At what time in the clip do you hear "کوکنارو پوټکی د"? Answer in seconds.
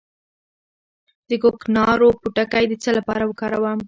1.43-2.73